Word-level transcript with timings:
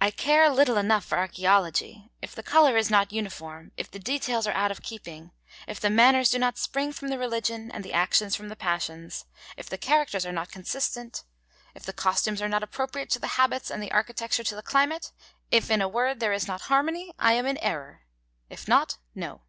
'I 0.00 0.12
care 0.12 0.48
little 0.48 0.76
enough 0.76 1.04
for 1.04 1.18
archæology! 1.18 2.08
If 2.22 2.36
the 2.36 2.44
colour 2.44 2.76
is 2.76 2.88
not 2.88 3.10
uniform, 3.12 3.72
if 3.76 3.90
the 3.90 3.98
details 3.98 4.46
are 4.46 4.52
out 4.54 4.70
of 4.70 4.80
keeping, 4.80 5.32
if 5.66 5.80
the 5.80 5.90
manners 5.90 6.30
do 6.30 6.38
not 6.38 6.56
spring 6.56 6.92
from 6.92 7.08
the 7.08 7.18
religion 7.18 7.72
and 7.72 7.84
the 7.84 7.92
actions 7.92 8.36
from 8.36 8.48
the 8.48 8.54
passions, 8.54 9.24
if 9.56 9.68
the 9.68 9.76
characters 9.76 10.24
are 10.24 10.30
not 10.30 10.52
consistent, 10.52 11.24
if 11.74 11.82
the 11.82 11.92
costumes 11.92 12.40
are 12.40 12.48
not 12.48 12.62
appropriate 12.62 13.10
to 13.10 13.18
the 13.18 13.26
habits 13.42 13.68
and 13.68 13.82
the 13.82 13.90
architecture 13.90 14.44
to 14.44 14.54
the 14.54 14.62
climate, 14.62 15.10
if, 15.50 15.68
in 15.68 15.82
a 15.82 15.88
word, 15.88 16.20
there 16.20 16.32
is 16.32 16.46
not 16.46 16.60
harmony, 16.70 17.12
I 17.18 17.32
am 17.32 17.44
in 17.44 17.58
error. 17.58 18.02
If 18.48 18.68
not, 18.68 18.98
no.' 19.16 19.42